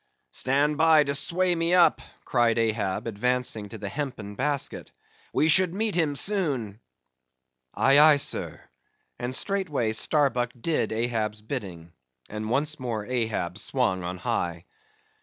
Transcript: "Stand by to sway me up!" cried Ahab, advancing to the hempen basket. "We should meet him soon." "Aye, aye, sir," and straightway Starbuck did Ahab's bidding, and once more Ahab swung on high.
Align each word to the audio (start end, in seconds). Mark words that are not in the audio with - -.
"Stand 0.31 0.79
by 0.79 1.03
to 1.03 1.13
sway 1.13 1.53
me 1.53 1.75
up!" 1.75 2.01
cried 2.25 2.57
Ahab, 2.57 3.05
advancing 3.05 3.69
to 3.69 3.77
the 3.77 3.87
hempen 3.87 4.33
basket. 4.33 4.91
"We 5.31 5.47
should 5.47 5.75
meet 5.75 5.93
him 5.93 6.15
soon." 6.15 6.79
"Aye, 7.75 7.99
aye, 7.99 8.17
sir," 8.17 8.63
and 9.19 9.35
straightway 9.35 9.93
Starbuck 9.93 10.53
did 10.59 10.91
Ahab's 10.91 11.43
bidding, 11.43 11.93
and 12.31 12.49
once 12.49 12.79
more 12.79 13.05
Ahab 13.05 13.59
swung 13.59 14.01
on 14.03 14.17
high. 14.17 14.65